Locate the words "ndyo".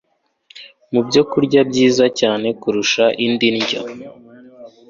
3.57-3.81